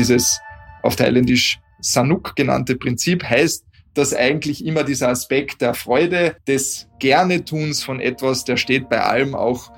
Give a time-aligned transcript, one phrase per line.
[0.00, 0.40] Dieses
[0.80, 7.82] auf Thailändisch Sanuk genannte Prinzip heißt, dass eigentlich immer dieser Aspekt der Freude, des Gerne-Tuns
[7.82, 9.70] von etwas, der steht bei allem auch,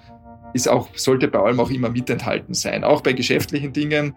[0.54, 2.84] ist auch, sollte bei allem auch immer mit enthalten sein.
[2.84, 4.14] Auch bei geschäftlichen Dingen.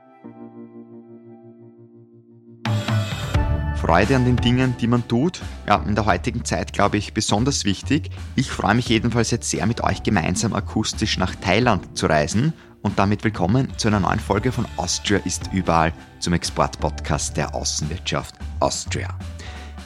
[3.78, 7.66] Freude an den Dingen, die man tut, ja, in der heutigen Zeit, glaube ich, besonders
[7.66, 8.12] wichtig.
[8.36, 12.54] Ich freue mich jedenfalls jetzt sehr, mit euch gemeinsam akustisch nach Thailand zu reisen
[12.86, 18.36] und damit willkommen zu einer neuen Folge von Austria ist überall zum Exportpodcast der Außenwirtschaft
[18.60, 19.10] Austria.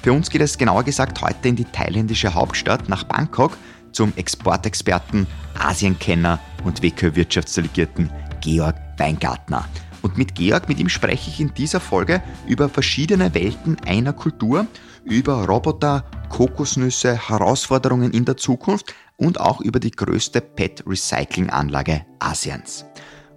[0.03, 3.55] Für uns geht es genauer gesagt heute in die thailändische Hauptstadt nach Bangkok
[3.93, 5.27] zum Exportexperten,
[5.57, 9.65] Asienkenner und WK-Wirtschaftsdelegierten Georg Weingartner.
[10.01, 14.67] Und mit Georg, mit ihm spreche ich in dieser Folge über verschiedene Welten einer Kultur,
[15.05, 22.85] über Roboter, Kokosnüsse, Herausforderungen in der Zukunft und auch über die größte PET-Recycling-Anlage Asiens.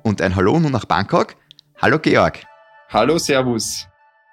[0.03, 1.37] Und ein Hallo nun nach Bangkok.
[1.81, 2.45] Hallo Georg.
[2.89, 3.87] Hallo, Servus.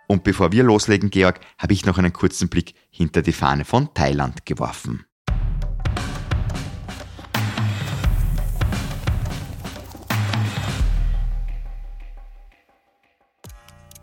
[0.08, 3.94] Und bevor wir loslegen, Georg, habe ich noch einen kurzen Blick hinter die Fahne von
[3.94, 5.06] Thailand geworfen.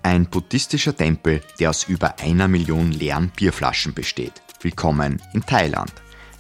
[0.02, 4.40] Ein buddhistischer Tempel, der aus über einer Million leeren Bierflaschen besteht.
[4.62, 5.92] Willkommen in Thailand.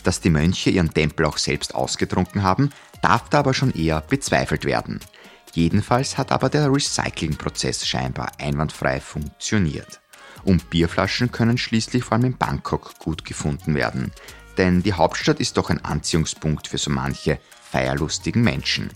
[0.06, 2.70] Dass die Mönche ihren Tempel auch selbst ausgetrunken haben,
[3.02, 5.00] darf da aber schon eher bezweifelt werden.
[5.52, 10.00] Jedenfalls hat aber der Recyclingprozess scheinbar einwandfrei funktioniert.
[10.44, 14.12] Und Bierflaschen können schließlich vor allem in Bangkok gut gefunden werden.
[14.56, 18.90] Denn die Hauptstadt ist doch ein Anziehungspunkt für so manche feierlustigen Menschen.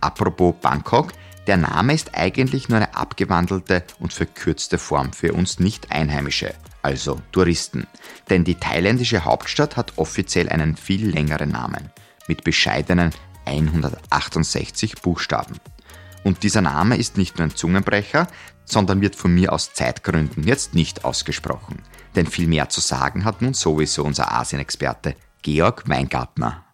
[0.00, 1.12] Apropos Bangkok,
[1.48, 7.86] der Name ist eigentlich nur eine abgewandelte und verkürzte Form für uns Nicht-Einheimische, also Touristen.
[8.28, 11.90] Denn die thailändische Hauptstadt hat offiziell einen viel längeren Namen,
[12.28, 13.10] mit bescheidenen
[13.44, 15.56] 168 Buchstaben.
[16.22, 18.28] Und dieser Name ist nicht nur ein Zungenbrecher,
[18.64, 21.82] sondern wird von mir aus Zeitgründen jetzt nicht ausgesprochen.
[22.14, 26.64] Denn viel mehr zu sagen hat nun sowieso unser Asienexperte Georg Weingartner.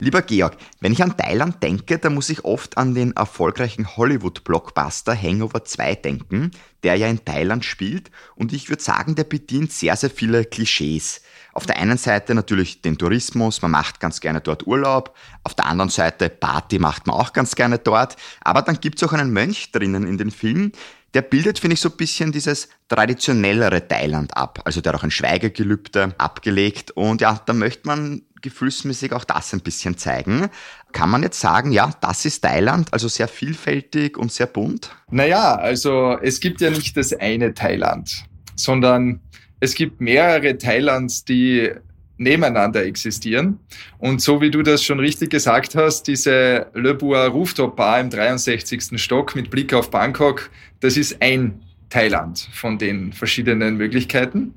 [0.00, 5.20] Lieber Georg, wenn ich an Thailand denke, dann muss ich oft an den erfolgreichen Hollywood-Blockbuster
[5.20, 6.52] Hangover 2 denken,
[6.84, 11.20] der ja in Thailand spielt und ich würde sagen, der bedient sehr, sehr viele Klischees.
[11.52, 15.16] Auf der einen Seite natürlich den Tourismus, man macht ganz gerne dort Urlaub.
[15.42, 18.14] Auf der anderen Seite Party macht man auch ganz gerne dort.
[18.40, 20.70] Aber dann gibt es auch einen Mönch drinnen in den Film,
[21.14, 24.60] der bildet, finde ich, so ein bisschen dieses traditionellere Thailand ab.
[24.64, 26.90] Also der hat auch ein Schweigegelübde abgelegt.
[26.90, 30.48] Und ja, da möchte man gefühlsmäßig auch das ein bisschen zeigen.
[30.92, 34.90] Kann man jetzt sagen, ja, das ist Thailand, also sehr vielfältig und sehr bunt?
[35.10, 39.20] Naja, also es gibt ja nicht das eine Thailand, sondern
[39.60, 41.72] es gibt mehrere Thailands, die
[42.18, 43.60] nebeneinander existieren.
[43.98, 48.10] Und so wie du das schon richtig gesagt hast, diese Le Bois Rooftop Bar im
[48.10, 49.00] 63.
[49.00, 50.50] Stock mit Blick auf Bangkok,
[50.80, 54.54] das ist ein Thailand von den verschiedenen Möglichkeiten.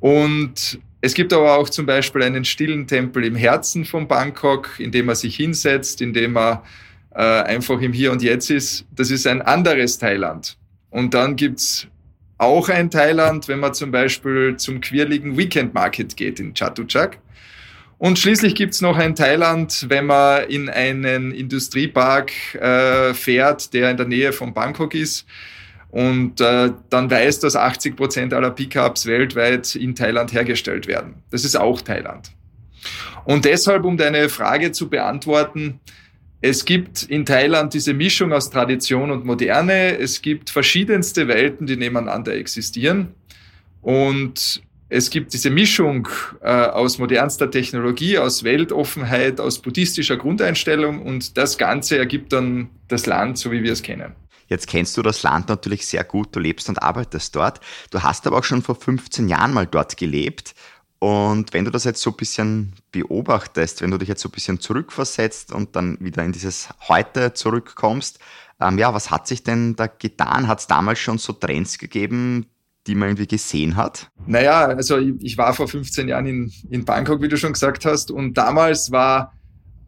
[0.00, 4.90] Und es gibt aber auch zum Beispiel einen stillen Tempel im Herzen von Bangkok, in
[4.90, 6.58] dem man sich hinsetzt, in dem man
[7.14, 8.84] äh, einfach im Hier und Jetzt ist.
[8.94, 10.56] Das ist ein anderes Thailand.
[10.90, 11.86] Und dann gibt's
[12.36, 17.18] auch ein Thailand, wenn man zum Beispiel zum quirligen Weekend Market geht in Chatuchak.
[17.98, 23.96] Und schließlich gibt's noch ein Thailand, wenn man in einen Industriepark äh, fährt, der in
[23.96, 25.26] der Nähe von Bangkok ist
[25.90, 31.22] und äh, dann weiß, dass 80 Prozent aller Pickups weltweit in Thailand hergestellt werden.
[31.30, 32.30] Das ist auch Thailand.
[33.24, 35.80] Und deshalb, um deine Frage zu beantworten,
[36.40, 39.98] es gibt in Thailand diese Mischung aus Tradition und Moderne.
[39.98, 43.14] Es gibt verschiedenste Welten, die nebeneinander existieren.
[43.80, 46.08] Und es gibt diese Mischung
[46.40, 53.04] äh, aus modernster Technologie, aus Weltoffenheit, aus buddhistischer Grundeinstellung und das Ganze ergibt dann das
[53.04, 54.14] Land, so wie wir es kennen.
[54.48, 57.60] Jetzt kennst du das Land natürlich sehr gut, du lebst und arbeitest dort.
[57.90, 60.54] Du hast aber auch schon vor 15 Jahren mal dort gelebt.
[60.98, 64.32] Und wenn du das jetzt so ein bisschen beobachtest, wenn du dich jetzt so ein
[64.32, 68.18] bisschen zurückversetzt und dann wieder in dieses Heute zurückkommst,
[68.60, 70.48] ähm, ja, was hat sich denn da getan?
[70.48, 72.46] Hat es damals schon so Trends gegeben,
[72.88, 74.10] die man irgendwie gesehen hat?
[74.26, 77.84] Naja, also ich, ich war vor 15 Jahren in, in Bangkok, wie du schon gesagt
[77.84, 79.34] hast, und damals war,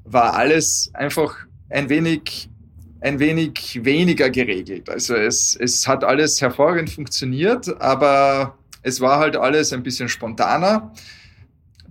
[0.05, 1.34] war alles einfach
[1.70, 2.50] ein wenig
[3.00, 4.88] ein wenig weniger geregelt.
[4.91, 10.93] Also es, es hat alles hervorragend funktioniert, aber es war halt alles ein bisschen spontaner.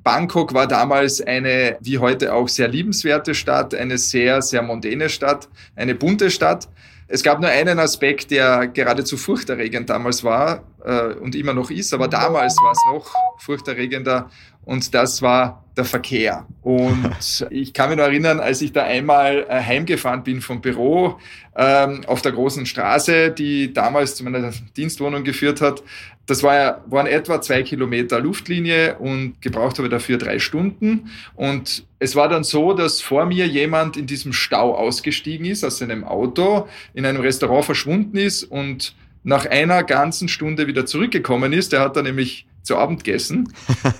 [0.03, 5.49] Bangkok war damals eine, wie heute auch, sehr liebenswerte Stadt, eine sehr, sehr mondäne Stadt,
[5.75, 6.69] eine bunte Stadt.
[7.07, 11.93] Es gab nur einen Aspekt, der geradezu furchterregend damals war äh, und immer noch ist,
[11.93, 14.29] aber damals war es noch furchterregender
[14.69, 16.45] und das war der Verkehr.
[16.61, 21.17] Und ich kann mich noch erinnern, als ich da einmal äh, heimgefahren bin vom Büro
[21.55, 25.81] ähm, auf der großen Straße, die damals zu meiner Dienstwohnung geführt hat.
[26.27, 31.09] Das war, waren etwa zwei Kilometer Luftlinie und gebraucht habe dafür drei Stunden.
[31.33, 35.79] Und es war dann so, dass vor mir jemand in diesem Stau ausgestiegen ist aus
[35.79, 38.93] seinem Auto, in einem Restaurant verschwunden ist und
[39.23, 41.73] nach einer ganzen Stunde wieder zurückgekommen ist.
[41.73, 43.51] Der hat dann nämlich zu Abend gegessen.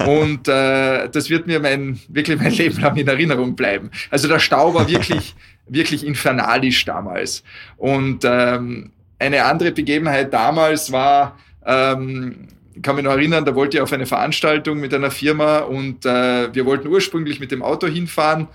[0.06, 3.89] Und äh, das wird mir mein, wirklich mein Leben lang in Erinnerung bleiben.
[4.12, 5.36] Also der Stau war wirklich,
[5.68, 7.44] wirklich infernalisch damals.
[7.77, 12.48] Und ähm, eine andere Begebenheit damals war, ähm,
[12.83, 16.54] kann mich noch erinnern, da wollte ich auf eine Veranstaltung mit einer Firma und äh,
[16.54, 18.48] wir wollten ursprünglich mit dem Auto hinfahren.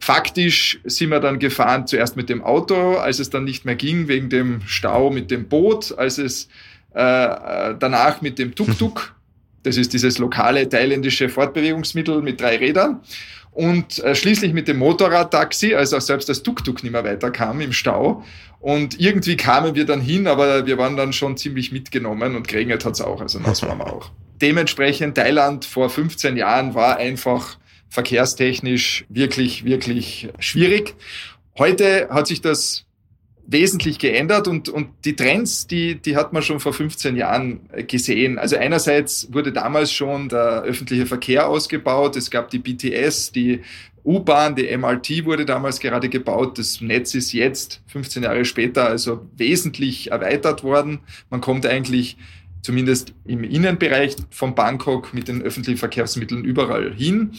[0.00, 4.08] Faktisch sind wir dann gefahren zuerst mit dem Auto, als es dann nicht mehr ging
[4.08, 6.48] wegen dem Stau mit dem Boot, als es
[6.94, 9.13] äh, äh danach mit dem Tuk-Tuk
[9.64, 13.00] das ist dieses lokale thailändische Fortbewegungsmittel mit drei Rädern.
[13.50, 17.72] Und äh, schließlich mit dem Motorradtaxi, als auch selbst das Tuk-Tuk nicht mehr weiterkam im
[17.72, 18.24] Stau.
[18.60, 22.84] Und irgendwie kamen wir dann hin, aber wir waren dann schon ziemlich mitgenommen und geregnet
[22.84, 24.10] hat's auch, also das waren wir auch.
[24.40, 27.58] Dementsprechend Thailand vor 15 Jahren war einfach
[27.88, 30.94] verkehrstechnisch wirklich, wirklich schwierig.
[31.56, 32.84] Heute hat sich das
[33.46, 37.84] wesentlich geändert und, und die Trends, die, die hat man schon vor 15 Jahren äh,
[37.84, 38.38] gesehen.
[38.38, 43.60] Also einerseits wurde damals schon der öffentliche Verkehr ausgebaut, es gab die BTS, die
[44.04, 46.58] U-Bahn, die MRT wurde damals gerade gebaut.
[46.58, 51.00] Das Netz ist jetzt, 15 Jahre später, also wesentlich erweitert worden.
[51.30, 52.18] Man kommt eigentlich
[52.60, 57.32] zumindest im Innenbereich von Bangkok mit den öffentlichen Verkehrsmitteln überall hin.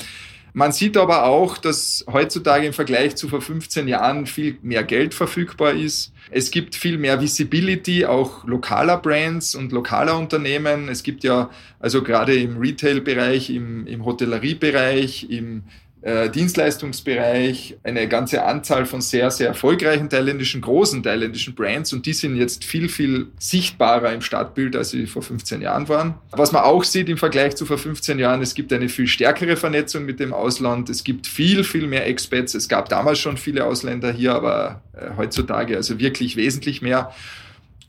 [0.58, 5.14] Man sieht aber auch, dass heutzutage im Vergleich zu vor 15 Jahren viel mehr Geld
[5.14, 6.14] verfügbar ist.
[6.32, 10.88] Es gibt viel mehr Visibility auch lokaler Brands und lokaler Unternehmen.
[10.88, 11.50] Es gibt ja
[11.82, 15.64] also gerade im Retail-Bereich, im, im Hotelleriebereich, im
[16.06, 22.14] äh, Dienstleistungsbereich eine ganze Anzahl von sehr, sehr erfolgreichen thailändischen, großen thailändischen Brands und die
[22.14, 26.14] sind jetzt viel, viel sichtbarer im Stadtbild, als sie vor 15 Jahren waren.
[26.30, 29.58] Was man auch sieht im Vergleich zu vor 15 Jahren, es gibt eine viel stärkere
[29.58, 32.54] Vernetzung mit dem Ausland, es gibt viel, viel mehr Expats.
[32.54, 37.12] Es gab damals schon viele Ausländer hier, aber äh, heutzutage also wirklich wesentlich mehr.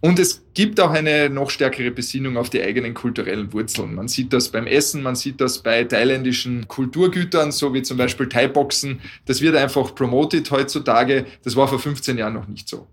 [0.01, 3.95] Und es gibt auch eine noch stärkere Besinnung auf die eigenen kulturellen Wurzeln.
[3.95, 8.29] Man sieht das beim Essen, man sieht das bei thailändischen Kulturgütern, so wie zum Beispiel
[8.29, 9.01] Thai-Boxen.
[9.25, 11.27] Das wird einfach promoted heutzutage.
[11.43, 12.87] Das war vor 15 Jahren noch nicht so.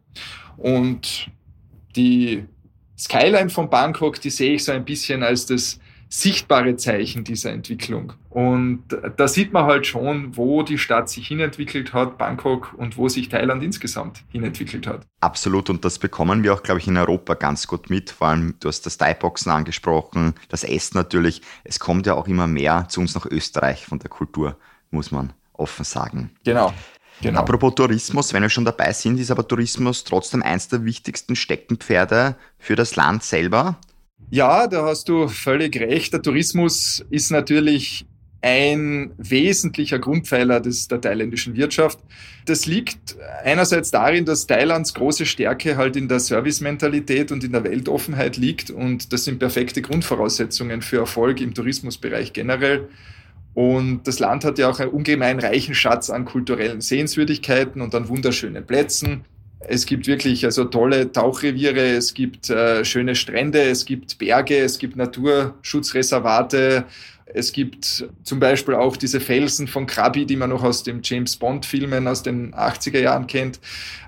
[0.58, 1.30] Und
[1.96, 2.46] die
[2.98, 5.80] Skyline von Bangkok, die sehe ich so ein bisschen als das
[6.14, 8.14] sichtbare Zeichen dieser Entwicklung.
[8.30, 8.84] Und
[9.18, 13.30] da sieht man halt schon, wo die Stadt sich hinentwickelt hat, Bangkok, und wo sich
[13.30, 15.08] Thailand insgesamt hinentwickelt hat.
[15.22, 18.12] Absolut, und das bekommen wir auch, glaube ich, in Europa ganz gut mit.
[18.12, 21.42] Vor allem, du hast das Thai-Boxen angesprochen, das Essen natürlich.
[21.64, 24.56] Es kommt ja auch immer mehr zu uns nach Österreich von der Kultur,
[24.92, 26.30] muss man offen sagen.
[26.44, 26.72] Genau.
[27.22, 27.40] Genau.
[27.40, 32.36] Apropos Tourismus, wenn wir schon dabei sind, ist aber Tourismus trotzdem eins der wichtigsten Steckenpferde
[32.60, 33.78] für das Land selber.
[34.34, 36.12] Ja, da hast du völlig recht.
[36.12, 38.04] Der Tourismus ist natürlich
[38.42, 42.00] ein wesentlicher Grundpfeiler des, der thailändischen Wirtschaft.
[42.48, 47.64] Das liegt einerseits darin, dass Thailands große Stärke halt in der Servicementalität und in der
[47.64, 52.90] Weltoffenheit liegt und das sind perfekte Grundvoraussetzungen für Erfolg im Tourismusbereich generell.
[53.54, 58.10] Und das Land hat ja auch einen ungemein reichen Schatz an kulturellen Sehenswürdigkeiten und an
[58.10, 59.26] wunderschönen Plätzen.
[59.68, 64.78] Es gibt wirklich also tolle Tauchreviere, es gibt äh, schöne Strände, es gibt Berge, es
[64.78, 66.86] gibt Naturschutzreservate,
[67.26, 71.38] es gibt zum Beispiel auch diese Felsen von Krabi, die man noch aus dem James
[71.38, 73.60] Bond-Filmen aus den 80er Jahren kennt.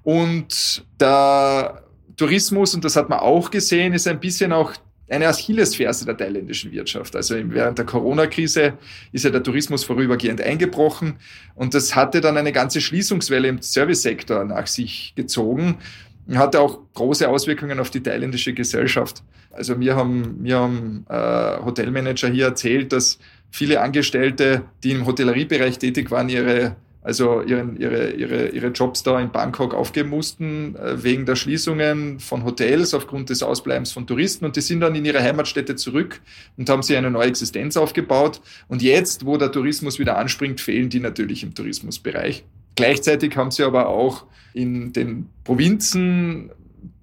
[0.03, 1.83] Und der
[2.17, 4.73] Tourismus, und das hat man auch gesehen, ist ein bisschen auch
[5.07, 7.15] eine Achillesferse der thailändischen Wirtschaft.
[7.15, 8.73] Also während der Corona-Krise
[9.11, 11.17] ist ja der Tourismus vorübergehend eingebrochen
[11.53, 15.77] und das hatte dann eine ganze Schließungswelle im Servicesektor nach sich gezogen
[16.27, 19.23] und hatte auch große Auswirkungen auf die thailändische Gesellschaft.
[19.51, 23.19] Also mir haben, mir haben äh, Hotelmanager hier erzählt, dass
[23.51, 29.19] viele Angestellte, die im Hotelleriebereich tätig waren, ihre also ihren, ihre, ihre, ihre Jobs da
[29.19, 34.43] in Bangkok aufgeben mussten, äh, wegen der Schließungen von Hotels aufgrund des Ausbleibens von Touristen.
[34.43, 36.19] Und die sind dann in ihre Heimatstädte zurück
[36.57, 38.41] und haben sich eine neue Existenz aufgebaut.
[38.67, 42.43] Und jetzt, wo der Tourismus wieder anspringt, fehlen die natürlich im Tourismusbereich.
[42.75, 46.49] Gleichzeitig haben sie aber auch in den Provinzen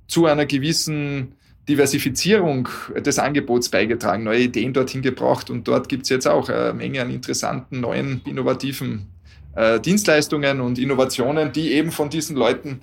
[0.09, 1.37] zu einer gewissen
[1.69, 6.75] Diversifizierung des Angebots beigetragen, neue Ideen dorthin gebracht und dort gibt es jetzt auch eine
[6.75, 9.07] Menge an interessanten, neuen, innovativen
[9.55, 12.81] äh, Dienstleistungen und Innovationen, die eben von diesen Leuten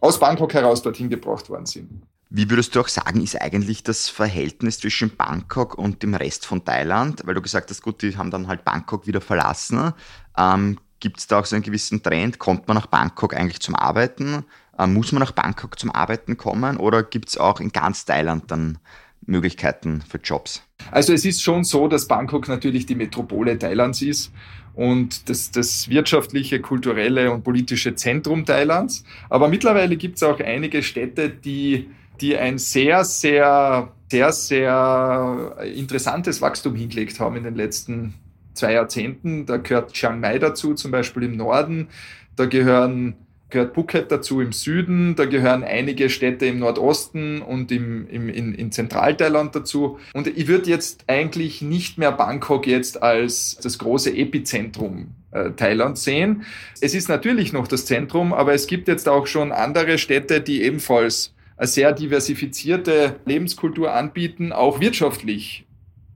[0.00, 2.02] aus Bangkok heraus dorthin gebracht worden sind.
[2.30, 6.62] Wie würdest du auch sagen, ist eigentlich das Verhältnis zwischen Bangkok und dem Rest von
[6.62, 7.22] Thailand?
[7.24, 9.94] Weil du gesagt hast, gut, die haben dann halt Bangkok wieder verlassen.
[10.36, 12.38] Ähm, Gibt es da auch so einen gewissen Trend?
[12.38, 14.44] Kommt man nach Bangkok eigentlich zum Arbeiten?
[14.78, 16.76] Ähm, muss man nach Bangkok zum Arbeiten kommen?
[16.76, 18.78] Oder gibt es auch in ganz Thailand dann
[19.24, 20.62] Möglichkeiten für Jobs?
[20.90, 24.32] Also es ist schon so, dass Bangkok natürlich die Metropole Thailands ist
[24.78, 29.02] und das, das wirtschaftliche, kulturelle und politische Zentrum Thailands.
[29.28, 36.40] Aber mittlerweile gibt es auch einige Städte, die, die ein sehr, sehr, sehr, sehr interessantes
[36.40, 38.14] Wachstum hingelegt haben in den letzten
[38.54, 39.46] zwei Jahrzehnten.
[39.46, 41.88] Da gehört Chiang Mai dazu, zum Beispiel im Norden.
[42.36, 43.16] Da gehören
[43.50, 48.54] gehört Phuket dazu im Süden, da gehören einige Städte im Nordosten und im, im, in,
[48.54, 49.98] in Zentralthailand dazu.
[50.12, 55.98] Und ich würde jetzt eigentlich nicht mehr Bangkok jetzt als das große Epizentrum äh, Thailand
[55.98, 56.44] sehen.
[56.80, 60.62] Es ist natürlich noch das Zentrum, aber es gibt jetzt auch schon andere Städte, die
[60.62, 65.66] ebenfalls eine sehr diversifizierte Lebenskultur anbieten, auch wirtschaftlich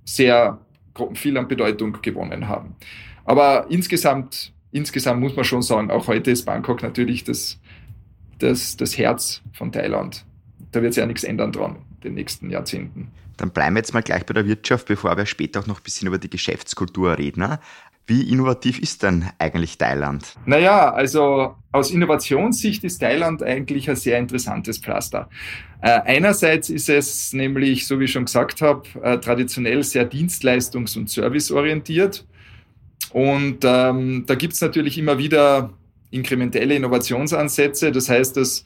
[0.05, 0.59] sehr
[1.15, 2.77] viel an Bedeutung gewonnen haben.
[3.25, 7.59] Aber insgesamt, insgesamt muss man schon sagen, auch heute ist Bangkok natürlich das,
[8.39, 10.25] das, das Herz von Thailand.
[10.73, 13.13] Da wird sich ja nichts ändern dran in den nächsten Jahrzehnten.
[13.37, 15.83] Dann bleiben wir jetzt mal gleich bei der Wirtschaft, bevor wir später auch noch ein
[15.83, 17.59] bisschen über die Geschäftskultur reden.
[18.07, 20.35] Wie innovativ ist denn eigentlich Thailand?
[20.45, 25.31] Naja, also aus Innovationssicht ist Thailand eigentlich ein sehr interessantes Pflaster.
[25.81, 30.99] Äh, einerseits ist es nämlich, so wie ich schon gesagt habe, äh, traditionell sehr dienstleistungs-
[30.99, 32.27] und serviceorientiert.
[33.13, 35.71] Und ähm, da gibt es natürlich immer wieder
[36.11, 37.93] inkrementelle Innovationsansätze.
[37.93, 38.65] Das heißt, dass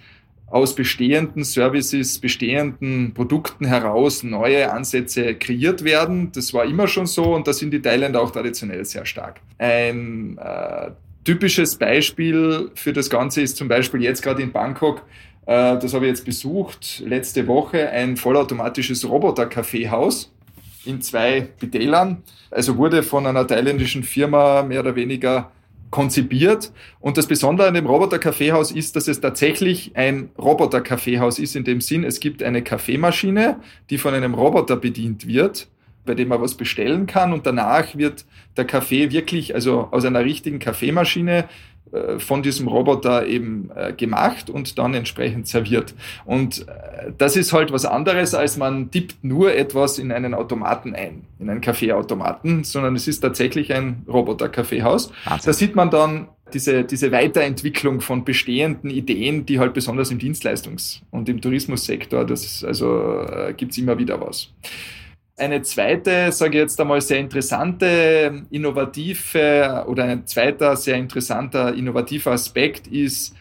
[0.49, 6.31] aus bestehenden Services, bestehenden Produkten heraus neue Ansätze kreiert werden.
[6.33, 9.41] Das war immer schon so und da sind die Thailänder auch traditionell sehr stark.
[9.59, 10.91] Ein äh,
[11.25, 15.03] typisches Beispiel für das Ganze ist zum Beispiel jetzt gerade in Bangkok,
[15.47, 20.33] äh, das habe ich jetzt besucht, letzte Woche ein vollautomatisches Roboter-Kaffeehaus
[20.87, 22.23] in zwei Bitälern.
[22.51, 25.51] Also wurde von einer thailändischen Firma mehr oder weniger
[25.91, 26.73] konzipiert.
[27.01, 31.81] Und das Besondere an dem Roboter-Kaffeehaus ist, dass es tatsächlich ein Roboter-Kaffeehaus ist, in dem
[31.81, 33.57] Sinn, es gibt eine Kaffeemaschine,
[33.91, 35.69] die von einem Roboter bedient wird,
[36.05, 38.25] bei dem man was bestellen kann und danach wird
[38.57, 41.49] der Kaffee wirklich, also aus einer richtigen Kaffeemaschine
[42.19, 45.95] von diesem Roboter eben äh, gemacht und dann entsprechend serviert.
[46.25, 50.95] Und äh, das ist halt was anderes, als man tippt nur etwas in einen Automaten
[50.95, 55.13] ein, in einen Kaffeeautomaten, sondern es ist tatsächlich ein Roboter-Kaffeehaus.
[55.45, 61.01] Da sieht man dann diese, diese Weiterentwicklung von bestehenden Ideen, die halt besonders im Dienstleistungs-
[61.11, 64.51] und im Tourismussektor, das also äh, gibt's immer wieder was.
[65.39, 72.33] Eine zweite, sage ich jetzt einmal, sehr interessante, innovative oder ein zweiter sehr interessanter, innovativer
[72.33, 73.37] Aspekt ist,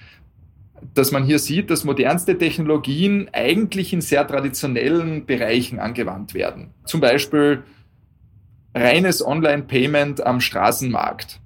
[0.94, 6.74] dass man hier sieht, dass modernste Technologien eigentlich in sehr traditionellen Bereichen angewandt werden.
[6.84, 7.64] Zum Beispiel
[8.74, 11.40] reines Online-Payment am Straßenmarkt.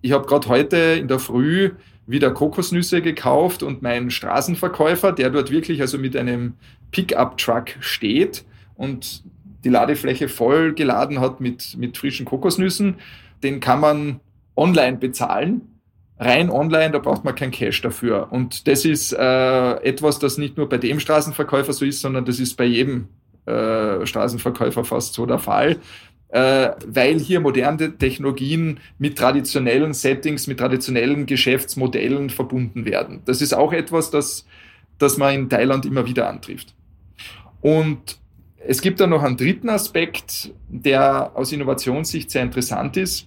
[0.00, 1.72] Ich habe gerade heute in der Früh
[2.06, 6.54] wieder Kokosnüsse gekauft und mein Straßenverkäufer, der dort wirklich also mit einem
[6.92, 8.44] Pickup-Truck steht
[8.76, 9.24] und
[9.64, 12.96] die Ladefläche voll geladen hat mit, mit frischen Kokosnüssen,
[13.42, 14.20] den kann man
[14.56, 15.62] online bezahlen.
[16.20, 18.28] Rein online, da braucht man kein Cash dafür.
[18.32, 22.40] Und das ist äh, etwas, das nicht nur bei dem Straßenverkäufer so ist, sondern das
[22.40, 23.06] ist bei jedem
[23.46, 25.76] äh, Straßenverkäufer fast so der Fall.
[26.30, 33.22] Äh, weil hier moderne Technologien mit traditionellen Settings, mit traditionellen Geschäftsmodellen verbunden werden.
[33.24, 34.44] Das ist auch etwas, das,
[34.98, 36.74] das man in Thailand immer wieder antrifft.
[37.62, 38.18] Und
[38.70, 43.26] es gibt dann noch einen dritten Aspekt, der aus Innovationssicht sehr interessant ist.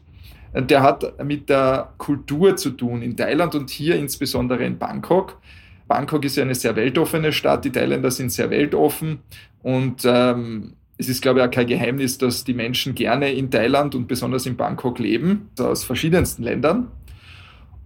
[0.53, 5.41] Der hat mit der Kultur zu tun in Thailand und hier insbesondere in Bangkok.
[5.87, 9.21] Bangkok ist ja eine sehr weltoffene Stadt, die Thailänder sind sehr weltoffen
[9.63, 13.95] und ähm, es ist, glaube ich, auch kein Geheimnis, dass die Menschen gerne in Thailand
[13.95, 16.91] und besonders in Bangkok leben, aus verschiedensten Ländern.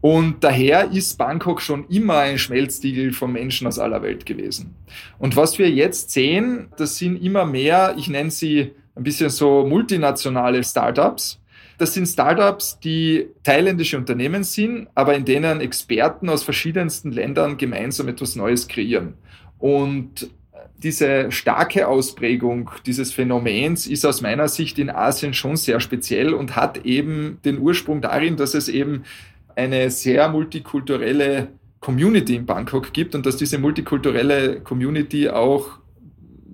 [0.05, 4.75] Und daher ist Bangkok schon immer ein Schmelztiegel von Menschen aus aller Welt gewesen.
[5.17, 9.65] Und was wir jetzt sehen, das sind immer mehr, ich nenne sie ein bisschen so
[9.65, 11.41] multinationale Startups.
[11.79, 18.07] Das sind Startups, die thailändische Unternehmen sind, aber in denen Experten aus verschiedensten Ländern gemeinsam
[18.07, 19.15] etwas Neues kreieren.
[19.57, 20.29] Und
[20.77, 26.55] diese starke Ausprägung dieses Phänomens ist aus meiner Sicht in Asien schon sehr speziell und
[26.55, 29.03] hat eben den Ursprung darin, dass es eben
[29.55, 35.79] eine sehr multikulturelle Community in Bangkok gibt und dass diese multikulturelle Community auch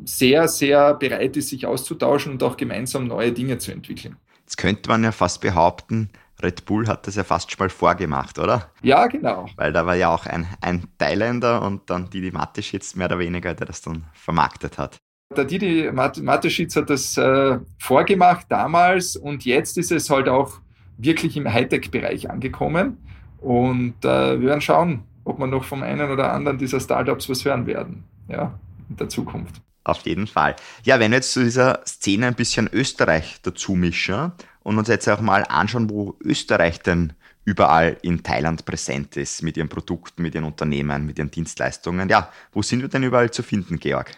[0.04, 4.18] sehr, sehr bereit ist, sich auszutauschen und auch gemeinsam neue Dinge zu entwickeln.
[4.40, 6.10] Jetzt könnte man ja fast behaupten,
[6.42, 8.72] Red Bull hat das ja fast schon mal vorgemacht, oder?
[8.82, 9.46] Ja, genau.
[9.56, 13.54] Weil da war ja auch ein, ein Thailänder und dann Didi Mateschitz mehr oder weniger,
[13.54, 14.98] der das dann vermarktet hat.
[15.36, 20.60] Der Didi Mateschitz hat das äh, vorgemacht damals und jetzt ist es halt auch
[21.02, 22.98] wirklich im Hightech-Bereich angekommen.
[23.40, 27.44] Und äh, wir werden schauen, ob wir noch vom einen oder anderen dieser Startups was
[27.44, 28.58] hören werden ja,
[28.90, 29.62] in der Zukunft.
[29.84, 30.56] Auf jeden Fall.
[30.84, 34.32] Ja, wenn wir jetzt zu dieser Szene ein bisschen Österreich dazu mischen
[34.62, 37.14] und uns jetzt auch mal anschauen, wo Österreich denn
[37.46, 42.10] überall in Thailand präsent ist, mit ihren Produkten, mit ihren Unternehmen, mit ihren Dienstleistungen.
[42.10, 44.12] Ja, wo sind wir denn überall zu finden, Georg?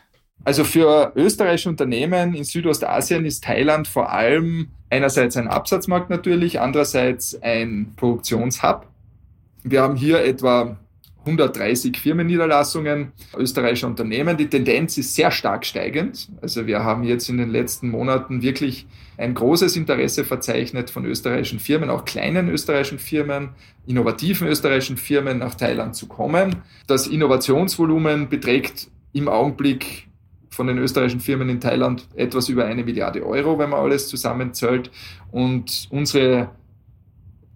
[0.46, 7.42] Also für österreichische Unternehmen in Südostasien ist Thailand vor allem einerseits ein Absatzmarkt natürlich, andererseits
[7.42, 8.86] ein Produktionshub.
[9.64, 10.78] Wir haben hier etwa
[11.20, 14.36] 130 Firmenniederlassungen österreichischer Unternehmen.
[14.36, 16.28] Die Tendenz ist sehr stark steigend.
[16.42, 18.86] Also wir haben jetzt in den letzten Monaten wirklich
[19.18, 23.52] ein großes Interesse verzeichnet von österreichischen Firmen, auch kleinen österreichischen Firmen,
[23.88, 26.58] innovativen österreichischen Firmen nach Thailand zu kommen.
[26.88, 30.10] Das Innovationsvolumen beträgt im Augenblick
[30.54, 34.92] von den österreichischen Firmen in Thailand etwas über eine Milliarde Euro, wenn man alles zusammenzählt.
[35.32, 36.52] Und unsere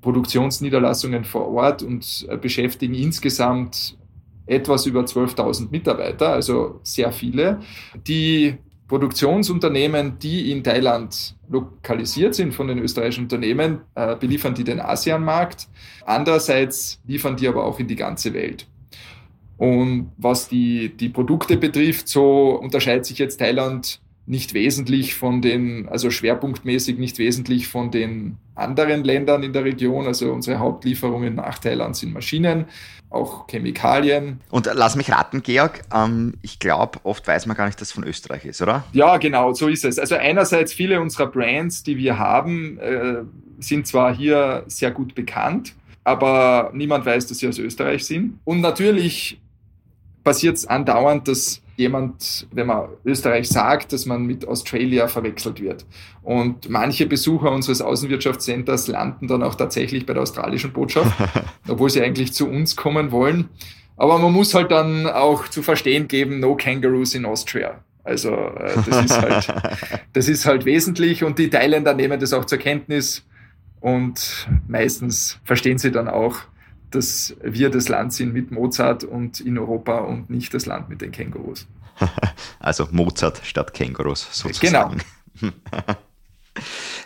[0.01, 3.97] Produktionsniederlassungen vor Ort und äh, beschäftigen insgesamt
[4.45, 7.59] etwas über 12.000 Mitarbeiter, also sehr viele.
[8.07, 14.79] Die Produktionsunternehmen, die in Thailand lokalisiert sind von den österreichischen Unternehmen, äh, beliefern die den
[14.79, 15.67] ASEAN-Markt.
[16.05, 18.65] Andererseits liefern die aber auch in die ganze Welt.
[19.57, 25.87] Und was die, die Produkte betrifft, so unterscheidet sich jetzt Thailand nicht wesentlich von den,
[25.87, 30.05] also schwerpunktmäßig nicht wesentlich von den anderen Ländern in der Region.
[30.05, 32.65] Also unsere Hauptlieferungen nach Thailand sind Maschinen,
[33.09, 34.41] auch Chemikalien.
[34.49, 37.93] Und lass mich raten, Georg, ähm, ich glaube, oft weiß man gar nicht, dass es
[37.93, 38.83] von Österreich ist, oder?
[38.91, 39.97] Ja, genau, so ist es.
[39.97, 43.23] Also einerseits viele unserer Brands, die wir haben, äh,
[43.59, 45.73] sind zwar hier sehr gut bekannt,
[46.03, 48.39] aber niemand weiß, dass sie aus Österreich sind.
[48.43, 49.39] Und natürlich
[50.27, 55.85] passiert es andauernd, dass jemand, wenn man Österreich sagt, dass man mit Australia verwechselt wird.
[56.21, 61.17] Und manche Besucher unseres Außenwirtschaftscenters landen dann auch tatsächlich bei der australischen Botschaft,
[61.69, 63.47] obwohl sie eigentlich zu uns kommen wollen.
[63.95, 67.79] Aber man muss halt dann auch zu verstehen geben, no kangaroos in Austria.
[68.03, 69.47] Also äh, das, ist halt,
[70.11, 73.25] das ist halt wesentlich und die Thailänder nehmen das auch zur Kenntnis
[73.79, 76.41] und meistens verstehen sie dann auch,
[76.91, 81.01] dass wir das Land sind mit Mozart und in Europa und nicht das Land mit
[81.01, 81.67] den Kängurus.
[82.59, 85.01] Also Mozart statt Kängurus sozusagen.
[85.41, 85.51] Genau.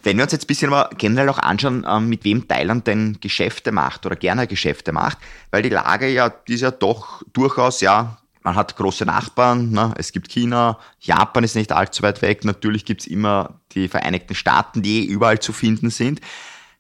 [0.04, 3.18] Wenn wir uns jetzt ein bisschen aber generell auch anschauen, ähm, mit wem Thailand denn
[3.20, 5.18] Geschäfte macht oder gerne Geschäfte macht,
[5.52, 9.94] weil die Lage ja, die ist ja doch durchaus, ja, man hat große Nachbarn, ne?
[9.98, 14.34] es gibt China, Japan ist nicht allzu weit weg, natürlich gibt es immer die Vereinigten
[14.34, 16.22] Staaten, die überall zu finden sind.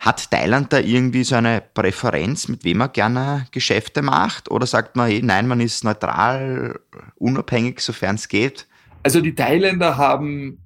[0.01, 4.49] Hat Thailand da irgendwie so eine Präferenz, mit wem man gerne Geschäfte macht?
[4.49, 6.79] Oder sagt man, hey, nein, man ist neutral,
[7.17, 8.65] unabhängig, sofern es geht?
[9.03, 10.57] Also die Thailänder haben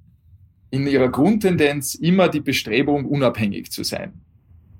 [0.70, 4.14] in ihrer Grundtendenz immer die Bestrebung, unabhängig zu sein.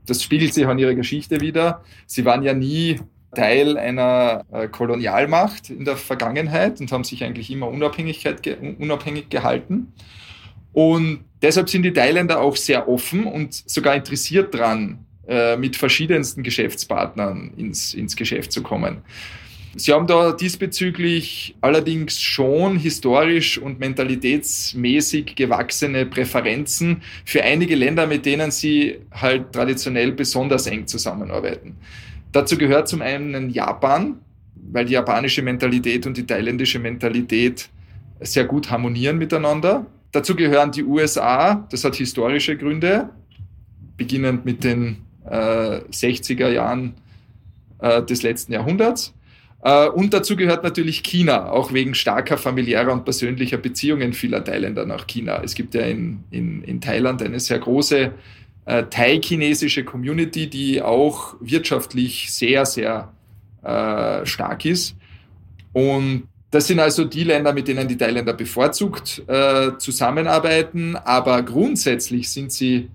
[0.06, 1.82] Das spiegelt sich in ihrer Geschichte wieder.
[2.06, 2.98] Sie waren ja nie
[3.34, 8.40] Teil einer äh, Kolonialmacht in der Vergangenheit und haben sich eigentlich immer Unabhängigkeit,
[8.78, 9.92] unabhängig gehalten.
[10.76, 16.42] Und deshalb sind die Thailänder auch sehr offen und sogar interessiert dran, äh, mit verschiedensten
[16.42, 18.98] Geschäftspartnern ins, ins Geschäft zu kommen.
[19.74, 28.26] Sie haben da diesbezüglich allerdings schon historisch und mentalitätsmäßig gewachsene Präferenzen für einige Länder, mit
[28.26, 31.76] denen sie halt traditionell besonders eng zusammenarbeiten.
[32.32, 34.20] Dazu gehört zum einen Japan,
[34.54, 37.70] weil die japanische Mentalität und die thailändische Mentalität
[38.20, 39.86] sehr gut harmonieren miteinander.
[40.12, 43.10] Dazu gehören die USA, das hat historische Gründe,
[43.96, 46.94] beginnend mit den äh, 60er Jahren
[47.80, 49.14] äh, des letzten Jahrhunderts.
[49.62, 54.86] Äh, und dazu gehört natürlich China, auch wegen starker familiärer und persönlicher Beziehungen vieler Thailänder
[54.86, 55.42] nach China.
[55.42, 58.12] Es gibt ja in, in, in Thailand eine sehr große
[58.66, 63.12] äh, thai-chinesische Community, die auch wirtschaftlich sehr, sehr
[63.62, 64.96] äh, stark ist.
[65.72, 72.30] Und das sind also die Länder, mit denen die Thailänder bevorzugt äh, zusammenarbeiten, aber grundsätzlich
[72.30, 72.88] sind sie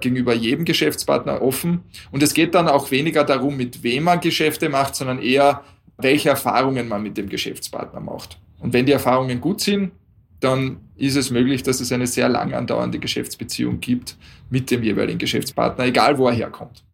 [0.00, 1.80] gegenüber jedem Geschäftspartner offen.
[2.10, 5.62] Und es geht dann auch weniger darum, mit wem man Geschäfte macht, sondern eher,
[5.98, 8.38] welche Erfahrungen man mit dem Geschäftspartner macht.
[8.58, 9.92] Und wenn die Erfahrungen gut sind,
[10.40, 14.16] dann ist es möglich, dass es eine sehr lang andauernde Geschäftsbeziehung gibt
[14.50, 16.85] mit dem jeweiligen Geschäftspartner, egal wo er herkommt.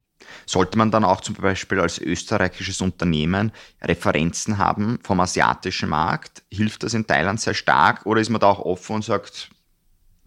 [0.47, 6.43] Sollte man dann auch zum Beispiel als österreichisches Unternehmen Referenzen haben vom asiatischen Markt?
[6.51, 9.51] Hilft das in Thailand sehr stark oder ist man da auch offen und sagt,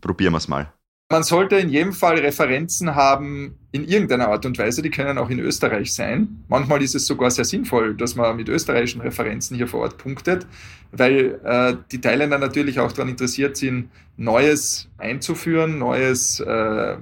[0.01, 0.71] probieren wir es mal?
[1.11, 4.81] Man sollte in jedem Fall Referenzen haben in irgendeiner Art und Weise.
[4.81, 6.43] Die können auch in Österreich sein.
[6.47, 10.47] Manchmal ist es sogar sehr sinnvoll, dass man mit österreichischen Referenzen hier vor Ort punktet,
[10.91, 16.97] weil äh, die Thailänder natürlich auch daran interessiert sind, Neues einzuführen, Neues, äh,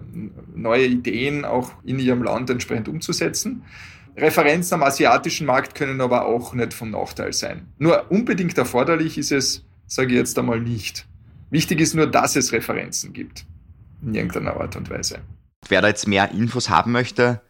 [0.54, 3.63] neue Ideen auch in ihrem Land entsprechend umzusetzen.
[4.18, 7.68] Referenzen am asiatischen Markt können aber auch nicht vom Nachteil sein.
[7.78, 11.08] Nur unbedingt erforderlich ist es, sage ich jetzt einmal nicht.
[11.52, 13.46] Wichtig ist nur, dass es Referenzen gibt
[14.06, 15.20] in irgendeiner Art und Weise.
[15.68, 17.42] Wer da jetzt mehr Infos haben möchte,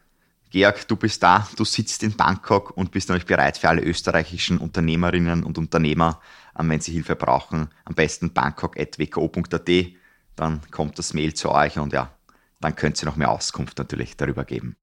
[0.50, 4.58] Georg, du bist da, du sitzt in Bangkok und bist natürlich bereit für alle österreichischen
[4.58, 6.20] Unternehmerinnen und Unternehmer,
[6.56, 9.70] ähm, wenn sie Hilfe brauchen, am besten bangkok.wko.at,
[10.36, 12.12] dann kommt das Mail zu euch und ja,
[12.60, 14.76] dann könnt ihr noch mehr Auskunft natürlich darüber geben.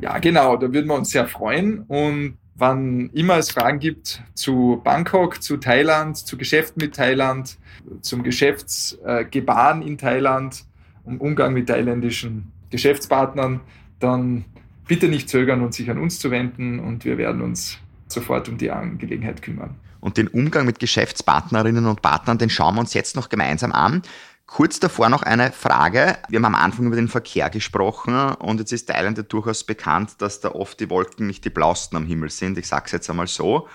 [0.00, 4.80] Ja, genau, da würden wir uns sehr freuen und wann immer es Fragen gibt zu
[4.82, 7.58] Bangkok, zu Thailand, zu Geschäften mit Thailand,
[8.00, 10.64] zum Geschäftsgebaren in Thailand,
[11.08, 13.60] um Umgang mit thailändischen Geschäftspartnern,
[13.98, 14.44] dann
[14.86, 18.58] bitte nicht zögern und sich an uns zu wenden und wir werden uns sofort um
[18.58, 19.76] die Angelegenheit kümmern.
[20.00, 24.02] Und den Umgang mit Geschäftspartnerinnen und Partnern, den schauen wir uns jetzt noch gemeinsam an.
[24.46, 26.16] Kurz davor noch eine Frage.
[26.28, 30.16] Wir haben am Anfang über den Verkehr gesprochen und jetzt ist Thailand ja durchaus bekannt,
[30.18, 32.56] dass da oft die Wolken nicht die blausten am Himmel sind.
[32.56, 33.68] Ich sage es jetzt einmal so.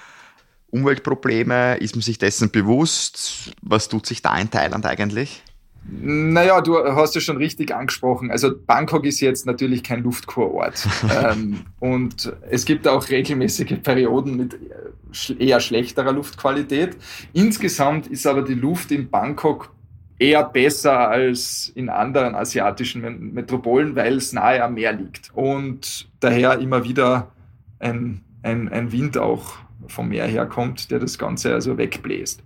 [0.71, 3.53] Umweltprobleme, ist man sich dessen bewusst?
[3.61, 5.43] Was tut sich da in Thailand eigentlich?
[5.85, 8.31] Naja, du hast es schon richtig angesprochen.
[8.31, 10.87] Also Bangkok ist jetzt natürlich kein Luftkurort.
[11.23, 14.57] ähm, und es gibt auch regelmäßige Perioden mit
[15.39, 16.97] eher schlechterer Luftqualität.
[17.33, 19.71] Insgesamt ist aber die Luft in Bangkok
[20.17, 25.31] eher besser als in anderen asiatischen Metropolen, weil es nahe am Meer liegt.
[25.33, 27.31] Und daher immer wieder
[27.79, 29.55] ein, ein, ein Wind auch
[29.87, 32.41] vom Meer herkommt, der das Ganze also wegbläst.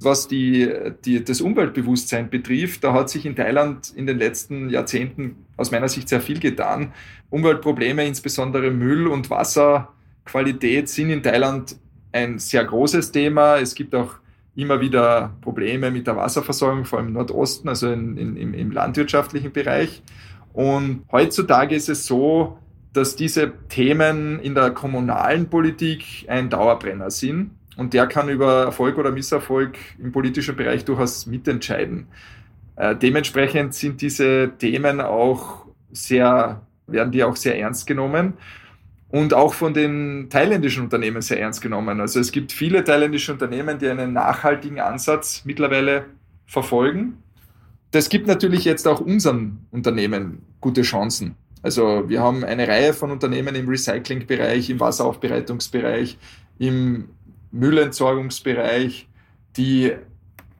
[0.00, 0.72] Was die,
[1.04, 5.88] die, das Umweltbewusstsein betrifft, da hat sich in Thailand in den letzten Jahrzehnten aus meiner
[5.88, 6.92] Sicht sehr viel getan.
[7.30, 11.76] Umweltprobleme, insbesondere Müll- und Wasserqualität, sind in Thailand
[12.12, 13.58] ein sehr großes Thema.
[13.58, 14.14] Es gibt auch
[14.54, 18.70] immer wieder Probleme mit der Wasserversorgung, vor allem im Nordosten, also in, in, im, im
[18.70, 20.02] landwirtschaftlichen Bereich.
[20.52, 22.58] Und heutzutage ist es so,
[22.92, 27.50] dass diese Themen in der kommunalen Politik ein Dauerbrenner sind.
[27.78, 32.08] Und der kann über Erfolg oder Misserfolg im politischen Bereich durchaus mitentscheiden.
[32.74, 38.34] Äh, dementsprechend sind diese Themen auch sehr, werden die auch sehr ernst genommen
[39.10, 42.00] und auch von den thailändischen Unternehmen sehr ernst genommen.
[42.00, 46.06] Also es gibt viele thailändische Unternehmen, die einen nachhaltigen Ansatz mittlerweile
[46.46, 47.22] verfolgen.
[47.92, 51.36] Das gibt natürlich jetzt auch unseren Unternehmen gute Chancen.
[51.62, 56.18] Also wir haben eine Reihe von Unternehmen im Recyclingbereich, im Wasseraufbereitungsbereich,
[56.58, 57.08] im
[57.50, 59.08] Müllentsorgungsbereich,
[59.56, 59.92] die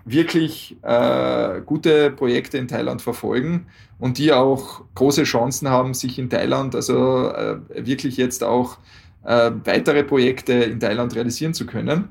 [0.05, 3.67] wirklich äh, gute Projekte in Thailand verfolgen
[3.99, 8.79] und die auch große Chancen haben, sich in Thailand, also äh, wirklich jetzt auch
[9.25, 12.09] äh, weitere Projekte in Thailand realisieren zu können.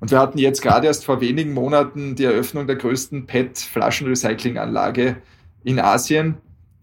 [0.00, 5.16] Und wir hatten jetzt gerade erst vor wenigen Monaten die Eröffnung der größten PET-Flaschenrecyclinganlage
[5.62, 6.38] in Asien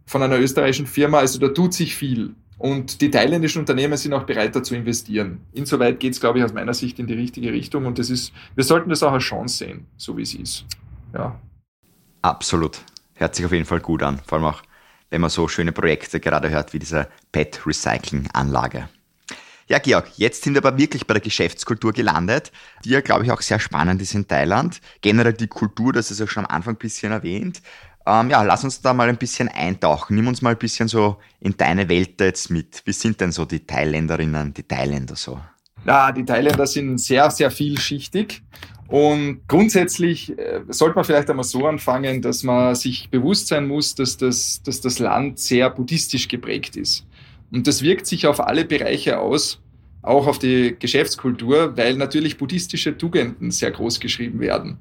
[0.05, 1.19] von einer österreichischen Firma.
[1.19, 2.33] Also da tut sich viel.
[2.59, 5.39] Und die thailändischen Unternehmen sind auch bereiter zu investieren.
[5.53, 7.85] Insoweit geht es, glaube ich, aus meiner Sicht in die richtige Richtung.
[7.85, 10.65] Und das ist, wir sollten das auch als Chance sehen, so wie es ist.
[11.13, 11.39] Ja.
[12.21, 12.79] Absolut.
[13.15, 14.19] Hört sich auf jeden Fall gut an.
[14.27, 14.61] Vor allem auch,
[15.09, 18.89] wenn man so schöne Projekte gerade hört wie diese PET-Recycling-Anlage.
[19.69, 22.51] Ja, Georg, jetzt sind wir aber wirklich bei der Geschäftskultur gelandet,
[22.83, 24.81] die ja, glaube ich, auch sehr spannend ist in Thailand.
[25.01, 27.61] Generell die Kultur, das ist ja schon am Anfang ein bisschen erwähnt.
[28.05, 30.15] Ähm, ja, lass uns da mal ein bisschen eintauchen.
[30.15, 32.81] Nimm uns mal ein bisschen so in deine Welt jetzt mit.
[32.85, 35.39] Wie sind denn so die Thailänderinnen, die Thailänder so?
[35.85, 38.41] Ja, die Thailänder sind sehr, sehr vielschichtig.
[38.87, 43.93] Und grundsätzlich äh, sollte man vielleicht einmal so anfangen, dass man sich bewusst sein muss,
[43.93, 47.05] dass das, dass das Land sehr buddhistisch geprägt ist.
[47.51, 49.61] Und das wirkt sich auf alle Bereiche aus,
[50.01, 54.79] auch auf die Geschäftskultur, weil natürlich buddhistische Tugenden sehr groß geschrieben werden.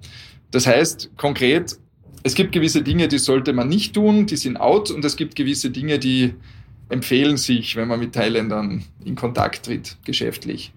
[0.50, 1.78] Das heißt konkret,
[2.22, 5.36] es gibt gewisse Dinge, die sollte man nicht tun, die sind out und es gibt
[5.36, 6.34] gewisse Dinge, die
[6.88, 10.72] empfehlen sich, wenn man mit Thailändern in Kontakt tritt, geschäftlich.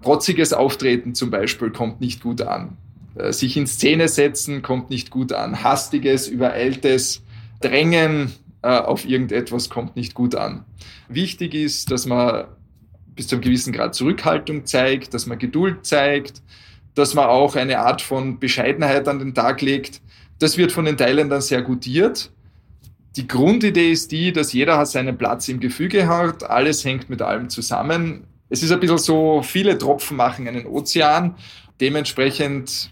[0.00, 2.76] Protziges Auftreten zum Beispiel kommt nicht gut an.
[3.16, 5.62] Äh, sich in Szene setzen kommt nicht gut an.
[5.64, 7.22] Hastiges, übereiltes
[7.60, 10.64] Drängen äh, auf irgendetwas kommt nicht gut an.
[11.08, 12.46] Wichtig ist, dass man
[13.16, 16.42] bis zu einem gewissen Grad Zurückhaltung zeigt, dass man Geduld zeigt,
[16.94, 20.00] dass man auch eine Art von Bescheidenheit an den Tag legt,
[20.38, 22.30] das wird von den Thailändern sehr gutiert.
[23.16, 27.22] Die Grundidee ist die, dass jeder hat seinen Platz im Gefüge hat, alles hängt mit
[27.22, 28.24] allem zusammen.
[28.48, 31.34] Es ist ein bisschen so, viele Tropfen machen einen Ozean.
[31.80, 32.90] Dementsprechend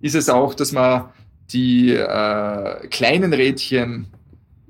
[0.00, 1.10] ist es auch, dass man
[1.50, 4.06] die äh, kleinen Rädchen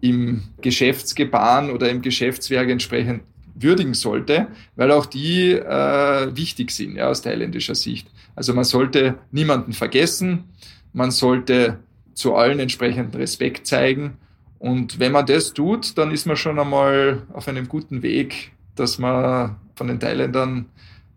[0.01, 3.22] im Geschäftsgebaren oder im Geschäftswerk entsprechend
[3.55, 8.09] würdigen sollte, weil auch die äh, wichtig sind ja, aus thailändischer Sicht.
[8.35, 10.44] Also man sollte niemanden vergessen,
[10.92, 11.79] man sollte
[12.14, 14.18] zu allen entsprechenden Respekt zeigen
[14.62, 18.96] und wenn man das tut, dann ist man schon einmal auf einem guten Weg, dass
[18.96, 20.66] man von den Thailändern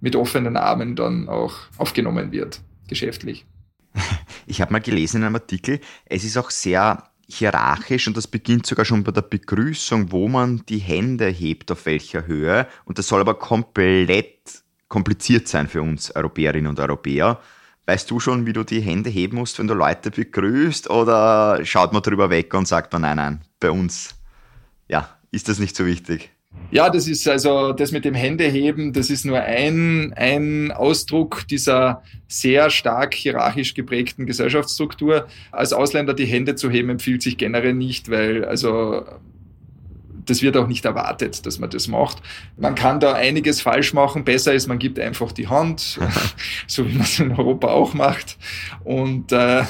[0.01, 3.45] mit offenen Armen dann auch aufgenommen wird, geschäftlich.
[4.47, 8.65] Ich habe mal gelesen in einem Artikel, es ist auch sehr hierarchisch und das beginnt
[8.67, 12.67] sogar schon bei der Begrüßung, wo man die Hände hebt, auf welcher Höhe.
[12.86, 17.39] Und das soll aber komplett kompliziert sein für uns Europäerinnen und Europäer.
[17.87, 20.89] Weißt du schon, wie du die Hände heben musst, wenn du Leute begrüßt?
[20.89, 24.15] Oder schaut man drüber weg und sagt man, nein, nein, bei uns,
[24.87, 26.31] ja, ist das nicht so wichtig?
[26.71, 32.01] Ja, das ist also das mit dem Händeheben, das ist nur ein, ein Ausdruck dieser
[32.27, 35.27] sehr stark hierarchisch geprägten Gesellschaftsstruktur.
[35.51, 39.05] Als Ausländer die Hände zu heben empfiehlt sich generell nicht, weil also
[40.25, 42.21] das wird auch nicht erwartet, dass man das macht.
[42.57, 44.23] Man kann da einiges falsch machen.
[44.23, 45.99] Besser ist, man gibt einfach die Hand,
[46.67, 48.38] so wie man es in Europa auch macht.
[48.83, 49.63] Und äh,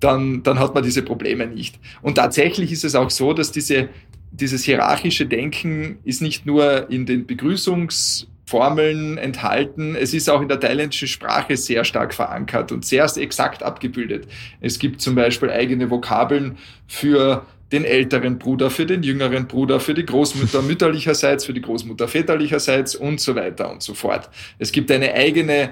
[0.00, 1.78] dann, dann hat man diese Probleme nicht.
[2.02, 3.90] Und tatsächlich ist es auch so, dass diese
[4.32, 10.60] dieses hierarchische Denken ist nicht nur in den Begrüßungsformeln enthalten, es ist auch in der
[10.60, 14.28] thailändischen Sprache sehr stark verankert und sehr exakt abgebildet.
[14.60, 19.94] Es gibt zum Beispiel eigene Vokabeln für den älteren Bruder, für den jüngeren Bruder, für
[19.94, 24.28] die Großmutter mütterlicherseits, für die Großmutter väterlicherseits und so weiter und so fort.
[24.58, 25.70] Es gibt eine eigene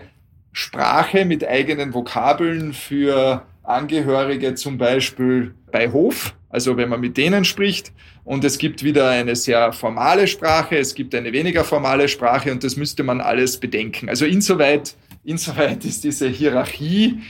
[0.52, 7.44] Sprache mit eigenen Vokabeln für Angehörige zum Beispiel bei Hof, also wenn man mit denen
[7.44, 7.92] spricht.
[8.24, 12.62] Und es gibt wieder eine sehr formale Sprache, es gibt eine weniger formale Sprache und
[12.62, 14.08] das müsste man alles bedenken.
[14.08, 17.20] Also insoweit, insoweit ist diese Hierarchie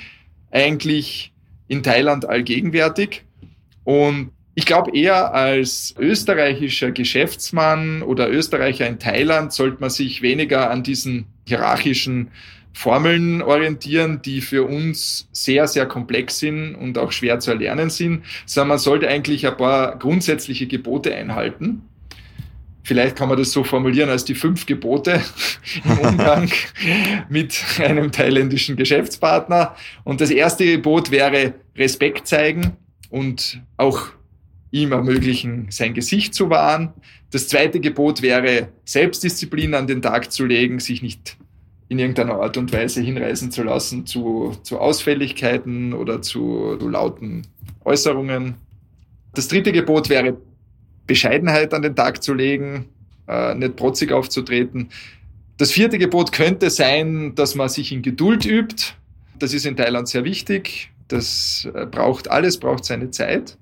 [0.50, 1.32] eigentlich
[1.68, 3.24] in Thailand allgegenwärtig.
[3.84, 10.68] Und ich glaube, eher als österreichischer Geschäftsmann oder Österreicher in Thailand sollte man sich weniger
[10.72, 12.32] an diesen hierarchischen
[12.72, 18.24] Formeln orientieren, die für uns sehr, sehr komplex sind und auch schwer zu erlernen sind,
[18.46, 21.82] sondern man sollte eigentlich ein paar grundsätzliche Gebote einhalten.
[22.82, 25.22] Vielleicht kann man das so formulieren als die fünf Gebote
[25.84, 26.50] im Umgang
[27.28, 29.76] mit einem thailändischen Geschäftspartner.
[30.02, 32.76] Und das erste Gebot wäre Respekt zeigen
[33.08, 34.17] und auch
[34.70, 36.92] ihm ermöglichen, sein Gesicht zu wahren.
[37.30, 41.36] Das zweite Gebot wäre Selbstdisziplin an den Tag zu legen, sich nicht
[41.88, 47.46] in irgendeiner Art und Weise hinreißen zu lassen zu, zu Ausfälligkeiten oder zu, zu lauten
[47.84, 48.54] Äußerungen.
[49.34, 50.36] Das dritte Gebot wäre
[51.06, 52.86] Bescheidenheit an den Tag zu legen,
[53.26, 54.90] äh, nicht protzig aufzutreten.
[55.56, 58.92] Das vierte Gebot könnte sein, dass man sich in Geduld übt.
[59.38, 60.90] Das ist in Thailand sehr wichtig.
[61.08, 63.56] Das äh, braucht alles, braucht seine Zeit.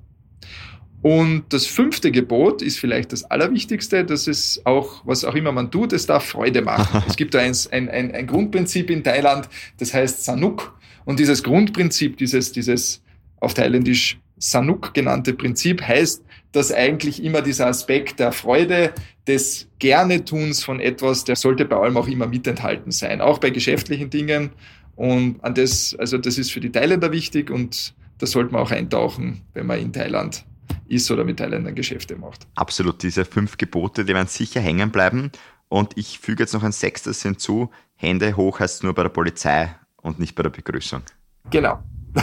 [1.06, 5.70] Und das fünfte Gebot ist vielleicht das Allerwichtigste, das ist auch, was auch immer man
[5.70, 7.04] tut, es darf Freude machen.
[7.08, 10.76] es gibt da ein, ein, ein, ein Grundprinzip in Thailand, das heißt Sanuk.
[11.04, 13.04] Und dieses Grundprinzip, dieses, dieses
[13.38, 18.92] auf Thailändisch Sanuk genannte Prinzip heißt, dass eigentlich immer dieser Aspekt der Freude,
[19.28, 23.50] des Gerne-Tuns von etwas, der sollte bei allem auch immer mit enthalten sein, auch bei
[23.50, 24.50] geschäftlichen Dingen.
[24.96, 28.72] Und an das, also das ist für die Thailänder wichtig und da sollte man auch
[28.72, 30.44] eintauchen, wenn man in Thailand
[30.86, 32.46] ist oder mit Thailändern Geschäfte macht.
[32.54, 35.32] Absolut, diese fünf Gebote, die werden sicher hängen bleiben.
[35.68, 37.70] Und ich füge jetzt noch ein sechstes hinzu.
[37.96, 41.02] Hände hoch heißt nur bei der Polizei und nicht bei der Begrüßung.
[41.50, 41.82] Genau.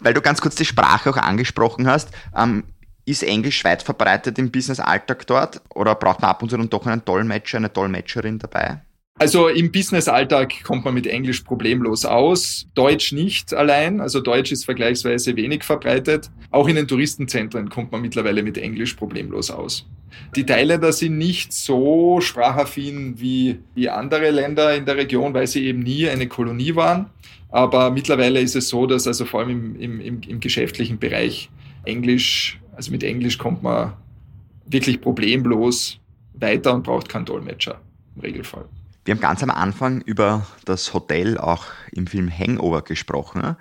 [0.00, 2.10] Weil du ganz kurz die Sprache auch angesprochen hast.
[2.34, 2.64] Ähm,
[3.06, 6.86] ist Englisch weit verbreitet im Business-Alltag dort oder braucht man ab und zu dann doch
[6.86, 8.80] einen Dolmetscher, eine Dolmetscherin dabei?
[9.16, 14.00] Also im Business-Alltag kommt man mit Englisch problemlos aus, Deutsch nicht allein.
[14.00, 16.30] Also Deutsch ist vergleichsweise wenig verbreitet.
[16.50, 19.86] Auch in den Touristenzentren kommt man mittlerweile mit Englisch problemlos aus.
[20.34, 25.64] Die Thailänder sind nicht so sprachaffin wie, wie andere Länder in der Region, weil sie
[25.64, 27.06] eben nie eine Kolonie waren.
[27.50, 31.50] Aber mittlerweile ist es so, dass also vor allem im, im, im geschäftlichen Bereich
[31.84, 33.92] Englisch, also mit Englisch kommt man
[34.66, 36.00] wirklich problemlos
[36.32, 37.80] weiter und braucht keinen Dolmetscher
[38.16, 38.68] im Regelfall.
[39.04, 43.56] Wir haben ganz am Anfang über das Hotel auch im Film Hangover gesprochen.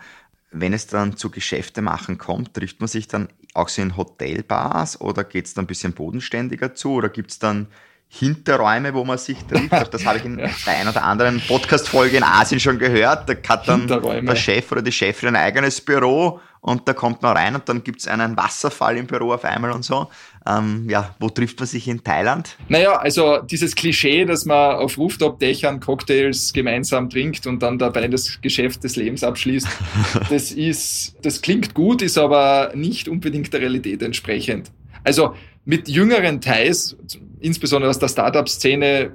[0.52, 5.02] Wenn es dann zu Geschäfte machen kommt, trifft man sich dann auch so in Hotelbars
[5.02, 7.68] oder geht es dann ein bisschen bodenständiger zu oder gibt es dann
[8.16, 9.74] Hinterräume, wo man sich trifft.
[9.92, 10.48] Das habe ich in ja.
[10.66, 13.28] der einen oder anderen Podcast-Folge in Asien schon gehört.
[13.28, 17.36] Da hat dann der Chef oder die Chefin ein eigenes Büro und da kommt man
[17.36, 20.10] rein und dann gibt es einen Wasserfall im Büro auf einmal und so.
[20.48, 22.56] Ähm, ja, wo trifft man sich in Thailand?
[22.70, 28.40] Naja, also dieses Klischee, dass man auf Rooftop-Dächern Cocktails gemeinsam trinkt und dann dabei das
[28.42, 29.68] Geschäft des Lebens abschließt,
[30.30, 34.72] das ist, das klingt gut, ist aber nicht unbedingt der Realität entsprechend.
[35.04, 36.96] Also mit jüngeren Thais,
[37.40, 39.12] insbesondere aus der Startup-Szene,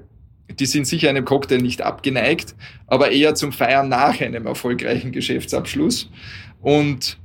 [0.59, 2.55] die sind sicher einem Cocktail nicht abgeneigt,
[2.87, 6.11] aber eher zum Feiern nach einem erfolgreichen Geschäftsabschluss.
[6.61, 7.19] Und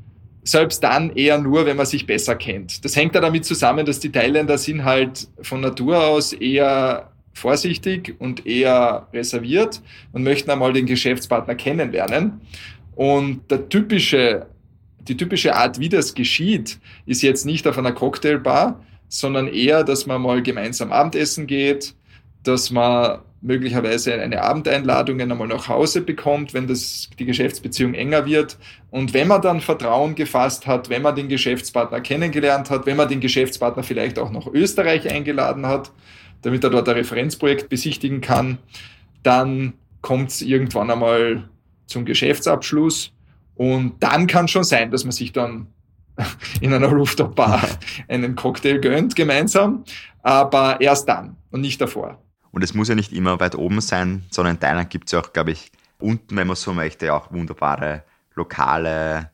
[0.43, 2.83] selbst dann eher nur, wenn man sich besser kennt.
[2.83, 8.15] Das hängt ja damit zusammen, dass die Thailänder sind halt von Natur aus eher vorsichtig
[8.19, 9.81] und eher reserviert
[10.11, 12.41] und möchten einmal den Geschäftspartner kennenlernen.
[12.95, 14.47] Und der typische,
[14.99, 18.83] die typische Art, wie das geschieht, ist jetzt nicht auf einer Cocktailbar,
[19.13, 21.93] sondern eher, dass man mal gemeinsam Abendessen geht,
[22.41, 28.57] dass man möglicherweise eine Abendeinladung einmal nach Hause bekommt, wenn das, die Geschäftsbeziehung enger wird.
[28.89, 33.07] Und wenn man dann Vertrauen gefasst hat, wenn man den Geschäftspartner kennengelernt hat, wenn man
[33.07, 35.91] den Geschäftspartner vielleicht auch nach Österreich eingeladen hat,
[36.41, 38.57] damit er dort ein Referenzprojekt besichtigen kann,
[39.21, 41.47] dann kommt es irgendwann einmal
[41.85, 43.11] zum Geschäftsabschluss.
[43.53, 45.67] Und dann kann schon sein, dass man sich dann
[46.61, 47.61] in einer Rooftop-Bar
[48.07, 49.83] einen Cocktail gönnt gemeinsam,
[50.21, 52.19] aber erst dann und nicht davor.
[52.51, 55.19] Und es muss ja nicht immer weit oben sein, sondern in Thailand gibt es ja
[55.19, 58.03] auch, glaube ich, unten, wenn man so möchte, auch wunderbare
[58.35, 59.31] Lokale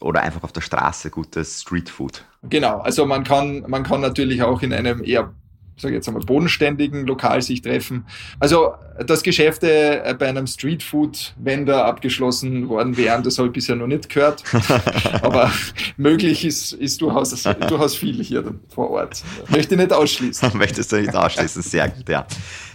[0.00, 2.24] oder einfach auf der Straße gutes Streetfood.
[2.42, 5.32] Genau, also man kann, man kann natürlich auch in einem eher
[5.76, 8.06] sage jetzt einmal, bodenständigen Lokal sich treffen.
[8.38, 8.74] Also,
[9.06, 14.08] dass Geschäfte äh, bei einem Streetfood-Vendor abgeschlossen worden wären, das habe ich bisher noch nicht
[14.08, 14.44] gehört.
[15.22, 15.50] Aber
[15.96, 19.22] möglich ist, ist durchaus, durchaus viel hier vor Ort.
[19.48, 20.50] Möchte ich nicht ausschließen.
[20.54, 22.26] Möchtest du nicht ausschließen, sehr gut, ja.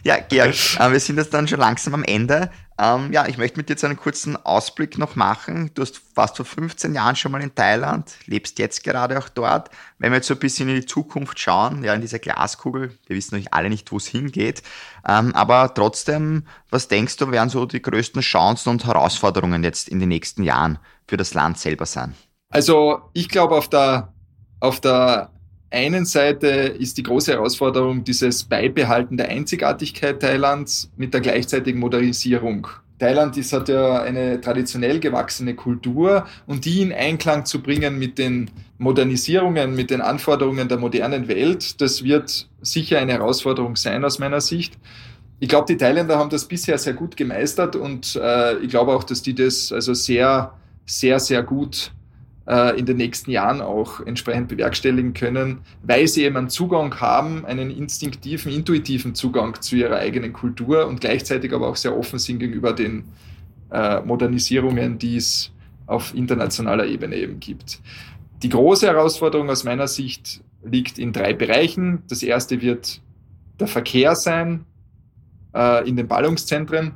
[0.04, 2.50] Ja, Georg, äh, wir sind jetzt dann schon langsam am Ende.
[2.82, 5.70] Ähm, ja, ich möchte mit dir jetzt einen kurzen Ausblick noch machen.
[5.74, 9.70] Du hast fast vor 15 Jahren schon mal in Thailand, lebst jetzt gerade auch dort.
[9.98, 13.16] Wenn wir jetzt so ein bisschen in die Zukunft schauen, ja, in dieser Glaskugel, wir
[13.18, 14.64] wissen natürlich alle nicht, wo es hingeht,
[15.06, 20.00] ähm, aber trotzdem, was denkst du, werden so die größten Chancen und Herausforderungen jetzt in
[20.00, 22.16] den nächsten Jahren für das Land selber sein?
[22.50, 24.14] Also, ich glaube, auf der,
[24.62, 25.32] auf der
[25.72, 32.68] einen Seite ist die große Herausforderung dieses Beibehalten der Einzigartigkeit Thailands mit der gleichzeitigen Modernisierung.
[33.00, 38.18] Thailand ist, hat ja eine traditionell gewachsene Kultur und die in Einklang zu bringen mit
[38.18, 44.20] den Modernisierungen, mit den Anforderungen der modernen Welt, das wird sicher eine Herausforderung sein aus
[44.20, 44.78] meiner Sicht.
[45.40, 49.06] Ich glaube, die Thailänder haben das bisher sehr gut gemeistert und äh, ich glaube auch,
[49.06, 50.54] dass die das also sehr,
[50.86, 51.94] sehr, sehr gut
[52.50, 57.46] äh, in den nächsten Jahren auch entsprechend bewerkstelligen können, weil sie eben einen Zugang haben,
[57.46, 62.40] einen instinktiven, intuitiven Zugang zu ihrer eigenen Kultur und gleichzeitig aber auch sehr offen sind
[62.40, 63.04] gegenüber den
[63.72, 65.52] äh, Modernisierungen, die es
[65.86, 67.80] auf internationaler Ebene eben gibt.
[68.42, 72.04] Die große Herausforderung aus meiner Sicht liegt in drei Bereichen.
[72.10, 73.00] Das erste wird
[73.60, 74.66] der Verkehr sein
[75.54, 76.94] äh, in den Ballungszentren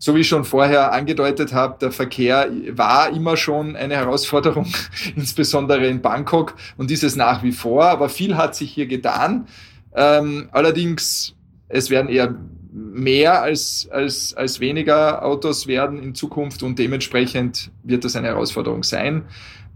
[0.00, 4.66] so wie ich schon vorher angedeutet habe, der Verkehr war immer schon eine Herausforderung,
[5.14, 7.84] insbesondere in Bangkok und ist es nach wie vor.
[7.84, 9.46] Aber viel hat sich hier getan.
[9.94, 11.36] Ähm, allerdings,
[11.68, 12.34] es werden eher
[12.72, 18.84] mehr als, als, als weniger Autos werden in Zukunft und dementsprechend wird das eine Herausforderung
[18.84, 19.24] sein.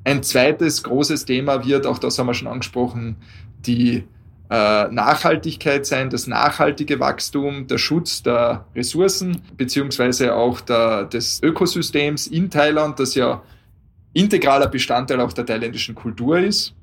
[0.04, 3.16] Ein zweites großes Thema wird, auch das haben wir schon angesprochen,
[3.66, 4.04] die
[4.48, 12.50] Nachhaltigkeit sein, das nachhaltige Wachstum, der Schutz der Ressourcen beziehungsweise auch der, des Ökosystems in
[12.50, 13.42] Thailand, das ja
[14.12, 16.74] integraler Bestandteil auch der thailändischen Kultur ist.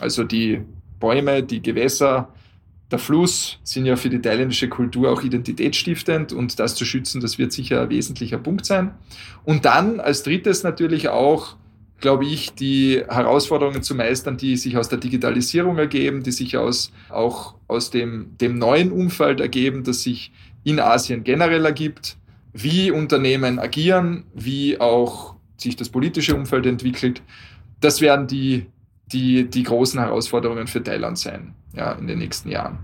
[0.00, 0.60] Also die
[0.98, 2.28] Bäume, die Gewässer,
[2.90, 7.38] der Fluss sind ja für die thailändische Kultur auch identitätsstiftend und das zu schützen, das
[7.38, 8.92] wird sicher ein wesentlicher Punkt sein.
[9.44, 11.56] Und dann als drittes natürlich auch
[12.02, 16.92] glaube ich, die Herausforderungen zu meistern, die sich aus der Digitalisierung ergeben, die sich aus,
[17.08, 20.32] auch aus dem, dem neuen Umfeld ergeben, das sich
[20.64, 22.18] in Asien generell ergibt,
[22.52, 27.22] wie Unternehmen agieren, wie auch sich das politische Umfeld entwickelt.
[27.80, 28.66] Das werden die,
[29.06, 32.78] die, die großen Herausforderungen für Thailand sein ja, in den nächsten Jahren.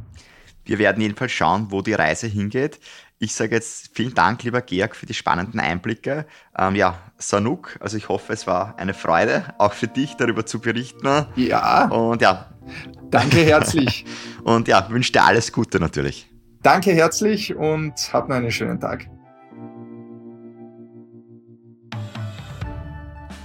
[0.68, 2.78] Wir werden jedenfalls schauen, wo die Reise hingeht.
[3.18, 6.26] Ich sage jetzt vielen Dank, lieber Georg, für die spannenden Einblicke.
[6.56, 10.60] Ähm, ja, Sanuk, also ich hoffe, es war eine Freude, auch für dich darüber zu
[10.60, 11.26] berichten.
[11.36, 11.86] Ja.
[11.86, 12.50] Und ja.
[13.10, 14.04] Danke herzlich.
[14.44, 16.28] und ja, wünsche dir alles Gute natürlich.
[16.62, 19.08] Danke herzlich und hab noch einen schönen Tag.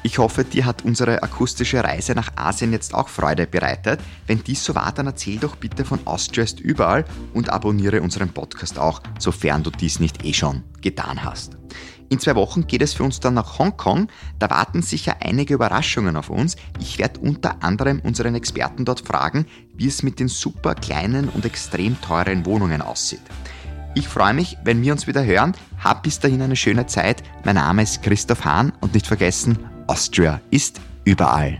[0.05, 4.01] Ich hoffe, dir hat unsere akustische Reise nach Asien jetzt auch Freude bereitet.
[4.27, 8.27] Wenn dies so war, dann erzähl doch bitte von Austria ist überall und abonniere unseren
[8.27, 11.55] Podcast auch, sofern du dies nicht eh schon getan hast.
[12.09, 14.09] In zwei Wochen geht es für uns dann nach Hongkong.
[14.39, 16.57] Da warten sicher einige Überraschungen auf uns.
[16.81, 21.45] Ich werde unter anderem unseren Experten dort fragen, wie es mit den super kleinen und
[21.45, 23.21] extrem teuren Wohnungen aussieht.
[23.95, 25.53] Ich freue mich, wenn wir uns wieder hören.
[25.81, 27.23] Hab bis dahin eine schöne Zeit.
[27.45, 31.57] Mein Name ist Christoph Hahn und nicht vergessen, Austria ist überall.